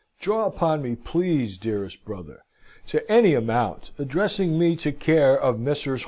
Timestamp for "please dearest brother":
0.95-2.43